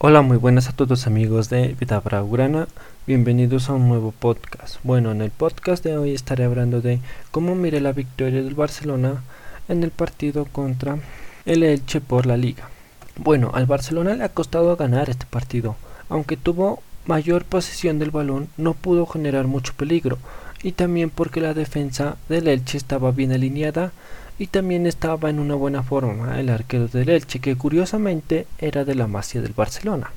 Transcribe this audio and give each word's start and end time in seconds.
Hola, 0.00 0.22
muy 0.22 0.36
buenas 0.36 0.68
a 0.68 0.72
todos 0.72 1.08
amigos 1.08 1.50
de 1.50 1.74
Vitabra 1.74 2.22
Urana, 2.22 2.68
bienvenidos 3.04 3.68
a 3.68 3.72
un 3.72 3.88
nuevo 3.88 4.12
podcast. 4.12 4.76
Bueno, 4.84 5.10
en 5.10 5.20
el 5.22 5.32
podcast 5.32 5.82
de 5.82 5.98
hoy 5.98 6.14
estaré 6.14 6.44
hablando 6.44 6.80
de 6.80 7.00
cómo 7.32 7.56
miré 7.56 7.80
la 7.80 7.90
victoria 7.90 8.40
del 8.40 8.54
Barcelona 8.54 9.24
en 9.68 9.82
el 9.82 9.90
partido 9.90 10.44
contra 10.44 10.98
el 11.46 11.64
Elche 11.64 12.00
por 12.00 12.26
la 12.26 12.36
liga. 12.36 12.68
Bueno, 13.16 13.50
al 13.54 13.66
Barcelona 13.66 14.14
le 14.14 14.22
ha 14.22 14.28
costado 14.28 14.76
ganar 14.76 15.10
este 15.10 15.26
partido, 15.26 15.74
aunque 16.08 16.36
tuvo 16.36 16.80
mayor 17.06 17.44
posesión 17.44 17.98
del 17.98 18.12
balón, 18.12 18.46
no 18.56 18.74
pudo 18.74 19.04
generar 19.04 19.48
mucho 19.48 19.72
peligro, 19.76 20.18
y 20.62 20.70
también 20.70 21.10
porque 21.10 21.40
la 21.40 21.54
defensa 21.54 22.18
del 22.28 22.46
Elche 22.46 22.78
estaba 22.78 23.10
bien 23.10 23.32
alineada 23.32 23.90
y 24.38 24.46
también 24.46 24.86
estaba 24.86 25.30
en 25.30 25.40
una 25.40 25.54
buena 25.54 25.82
forma 25.82 26.38
el 26.38 26.48
arquero 26.48 26.86
del 26.88 27.08
Elche, 27.08 27.40
que 27.40 27.56
curiosamente 27.56 28.46
era 28.58 28.84
de 28.84 28.94
la 28.94 29.06
Masia 29.06 29.42
del 29.42 29.52
Barcelona. 29.52 30.12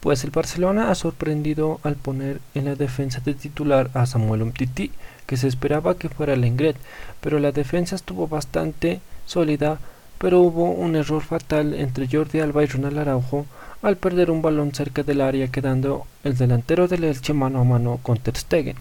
Pues 0.00 0.24
el 0.24 0.30
Barcelona 0.30 0.90
ha 0.90 0.94
sorprendido 0.94 1.78
al 1.82 1.96
poner 1.96 2.40
en 2.54 2.64
la 2.64 2.74
defensa 2.74 3.20
de 3.20 3.34
titular 3.34 3.90
a 3.92 4.06
Samuel 4.06 4.42
Umtiti, 4.42 4.90
que 5.26 5.36
se 5.36 5.46
esperaba 5.46 5.96
que 5.96 6.08
fuera 6.08 6.36
Lengret, 6.36 6.76
pero 7.20 7.38
la 7.38 7.52
defensa 7.52 7.96
estuvo 7.96 8.26
bastante 8.26 9.00
sólida, 9.26 9.78
pero 10.18 10.40
hubo 10.40 10.70
un 10.70 10.96
error 10.96 11.22
fatal 11.22 11.74
entre 11.74 12.08
Jordi 12.10 12.40
Alba 12.40 12.62
y 12.62 12.66
Ronald 12.66 12.98
Araujo 12.98 13.46
al 13.82 13.96
perder 13.96 14.30
un 14.30 14.42
balón 14.42 14.72
cerca 14.74 15.02
del 15.02 15.20
área 15.20 15.48
quedando 15.48 16.06
el 16.24 16.36
delantero 16.36 16.88
del 16.88 17.04
Elche 17.04 17.32
mano 17.32 17.60
a 17.60 17.64
mano 17.64 17.98
con 18.02 18.18
Ter 18.18 18.36
Stegen 18.36 18.76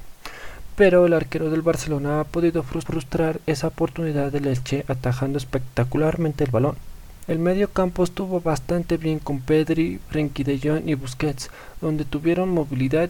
pero 0.79 1.05
el 1.05 1.11
arquero 1.11 1.49
del 1.49 1.61
Barcelona 1.61 2.21
ha 2.21 2.23
podido 2.23 2.63
frustrar 2.63 3.41
esa 3.45 3.67
oportunidad 3.67 4.31
del 4.31 4.47
Elche 4.47 4.85
atajando 4.87 5.37
espectacularmente 5.37 6.45
el 6.45 6.51
balón. 6.51 6.77
El 7.27 7.37
medio 7.37 7.69
campo 7.69 8.01
estuvo 8.01 8.39
bastante 8.39 8.95
bien 8.95 9.19
con 9.19 9.41
Pedri, 9.41 9.99
Frenkie 10.09 10.45
de 10.45 10.57
Jong 10.57 10.87
y 10.87 10.93
Busquets, 10.93 11.49
donde 11.81 12.05
tuvieron 12.05 12.47
movilidad 12.47 13.09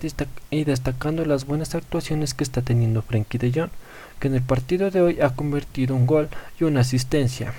y 0.50 0.64
destacando 0.64 1.24
las 1.26 1.46
buenas 1.46 1.76
actuaciones 1.76 2.34
que 2.34 2.44
está 2.44 2.64
teniendo 2.64 3.04
Frenkie 3.04 3.38
de 3.38 3.52
Jong, 3.54 3.70
que 4.20 4.30
en 4.30 4.34
el 4.34 4.42
partido 4.42 4.90
de 4.90 5.02
hoy 5.02 5.22
ha 5.22 5.36
convertido 5.36 5.96
un 5.96 6.08
gol 6.08 6.28
y 6.60 6.64
una 6.64 6.80
asistencia, 6.80 7.54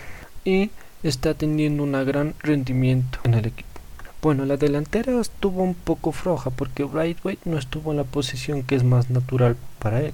y 0.45 0.73
está 1.05 1.35
teniendo 1.35 1.85
un 1.85 1.93
gran 1.93 2.35
rendimiento 2.41 3.21
en 3.23 3.35
el 3.35 3.47
equipo. 3.47 3.70
Bueno, 4.23 4.45
la 4.45 4.59
delantera 4.59 5.19
estuvo 5.19 5.63
un 5.63 5.75
poco 5.75 6.13
floja 6.13 6.51
porque 6.51 6.85
Brightway 6.85 7.39
no 7.47 7.57
estuvo 7.57 7.91
en 7.91 7.97
la 7.97 8.05
posición 8.05 8.63
que 8.63 8.75
es 8.75 8.85
más 8.85 9.09
natural 9.09 9.57
para 9.79 10.03
él, 10.03 10.13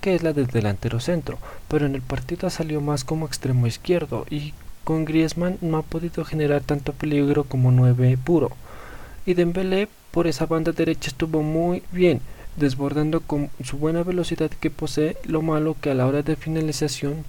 que 0.00 0.14
es 0.14 0.22
la 0.22 0.32
del 0.32 0.46
delantero 0.46 0.98
centro, 0.98 1.36
pero 1.68 1.84
en 1.84 1.94
el 1.94 2.00
partido 2.00 2.48
salió 2.48 2.80
más 2.80 3.04
como 3.04 3.26
extremo 3.26 3.66
izquierdo 3.66 4.24
y 4.30 4.54
con 4.82 5.04
Griezmann 5.04 5.58
no 5.60 5.76
ha 5.76 5.82
podido 5.82 6.24
generar 6.24 6.62
tanto 6.62 6.94
peligro 6.94 7.44
como 7.44 7.70
9 7.70 8.16
puro. 8.24 8.50
Y 9.26 9.34
Dembélé 9.34 9.88
por 10.10 10.26
esa 10.26 10.46
banda 10.46 10.72
derecha 10.72 11.08
estuvo 11.08 11.42
muy 11.42 11.82
bien, 11.92 12.22
desbordando 12.56 13.20
con 13.20 13.50
su 13.62 13.76
buena 13.76 14.02
velocidad 14.04 14.50
que 14.50 14.70
posee, 14.70 15.18
lo 15.24 15.42
malo 15.42 15.76
que 15.78 15.90
a 15.90 15.94
la 15.94 16.06
hora 16.06 16.22
de 16.22 16.36
finalización 16.36 17.26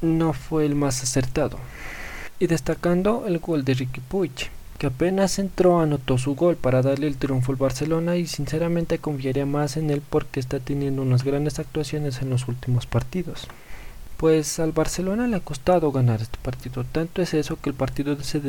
no 0.00 0.32
fue 0.32 0.64
el 0.64 0.76
más 0.76 1.02
acertado. 1.02 1.58
Y 2.38 2.46
destacando 2.46 3.24
el 3.26 3.40
gol 3.40 3.64
de 3.64 3.74
Ricky 3.74 4.00
Puig 4.00 4.50
apenas 4.86 5.38
entró 5.38 5.80
anotó 5.80 6.18
su 6.18 6.34
gol 6.34 6.56
para 6.56 6.82
darle 6.82 7.06
el 7.06 7.16
triunfo 7.16 7.52
al 7.52 7.58
Barcelona 7.58 8.16
y 8.16 8.26
sinceramente 8.26 8.98
confiaría 8.98 9.46
más 9.46 9.76
en 9.76 9.90
él 9.90 10.02
porque 10.08 10.40
está 10.40 10.60
teniendo 10.60 11.02
unas 11.02 11.24
grandes 11.24 11.58
actuaciones 11.58 12.22
en 12.22 12.30
los 12.30 12.48
últimos 12.48 12.86
partidos. 12.86 13.48
Pues 14.16 14.58
al 14.60 14.72
Barcelona 14.72 15.26
le 15.26 15.36
ha 15.36 15.40
costado 15.40 15.92
ganar 15.92 16.22
este 16.22 16.38
partido, 16.42 16.84
tanto 16.84 17.20
es 17.20 17.34
eso 17.34 17.58
que 17.60 17.68
el 17.70 17.76
partido 17.76 18.18
se, 18.22 18.40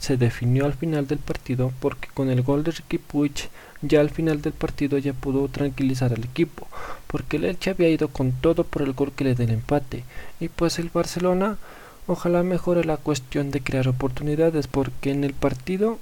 se 0.00 0.16
definió 0.16 0.64
al 0.66 0.74
final 0.74 1.06
del 1.06 1.18
partido 1.18 1.72
porque 1.80 2.08
con 2.12 2.28
el 2.28 2.42
gol 2.42 2.64
de 2.64 2.72
Ricky 2.72 2.98
Puig 2.98 3.48
ya 3.82 4.00
al 4.00 4.10
final 4.10 4.42
del 4.42 4.52
partido 4.52 4.98
ya 4.98 5.12
pudo 5.12 5.46
tranquilizar 5.48 6.12
al 6.12 6.24
equipo, 6.24 6.68
porque 7.06 7.36
el 7.36 7.44
Elche 7.44 7.70
había 7.70 7.88
ido 7.88 8.08
con 8.08 8.32
todo 8.32 8.64
por 8.64 8.82
el 8.82 8.92
gol 8.92 9.12
que 9.12 9.24
le 9.24 9.34
dé 9.34 9.44
el 9.44 9.50
empate 9.50 10.04
y 10.40 10.48
pues 10.48 10.78
el 10.78 10.90
Barcelona 10.90 11.58
Ojalá 12.06 12.42
mejore 12.42 12.84
la 12.84 12.96
cuestión 12.96 13.50
de 13.50 13.60
crear 13.60 13.88
oportunidades 13.88 14.66
porque 14.66 15.10
en 15.10 15.24
el 15.24 15.34
partido 15.34 15.98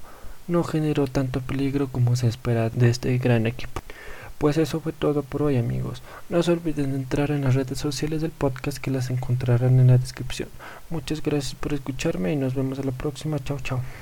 no 0.48 0.64
generó 0.64 1.06
tanto 1.06 1.40
peligro 1.40 1.88
como 1.88 2.16
se 2.16 2.26
espera 2.26 2.70
de 2.70 2.88
este 2.88 3.16
gran 3.18 3.46
equipo. 3.46 3.80
Pues 4.38 4.56
eso 4.56 4.80
fue 4.80 4.92
todo 4.92 5.22
por 5.22 5.42
hoy 5.42 5.58
amigos. 5.58 6.02
No 6.30 6.42
se 6.42 6.52
olviden 6.52 6.92
de 6.92 6.96
entrar 6.96 7.30
en 7.30 7.44
las 7.44 7.54
redes 7.54 7.78
sociales 7.78 8.22
del 8.22 8.30
podcast 8.30 8.78
que 8.78 8.90
las 8.90 9.10
encontrarán 9.10 9.78
en 9.78 9.88
la 9.88 9.98
descripción. 9.98 10.48
Muchas 10.88 11.22
gracias 11.22 11.54
por 11.54 11.74
escucharme 11.74 12.32
y 12.32 12.36
nos 12.36 12.54
vemos 12.54 12.78
a 12.78 12.84
la 12.84 12.92
próxima. 12.92 13.38
Chao 13.38 13.60
chao. 13.60 13.80